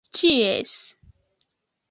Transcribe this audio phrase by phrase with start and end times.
[0.17, 0.73] ĉies